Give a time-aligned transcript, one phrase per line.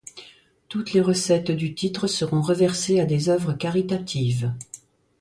[0.67, 4.51] Toutes les recettes du titre seront reversées à des œuvres caritatives.